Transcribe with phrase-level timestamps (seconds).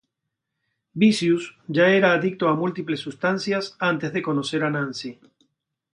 [1.01, 1.43] Vicious
[1.77, 5.19] ya era adicto a múltiples sustancias antes de conocer a Nancy.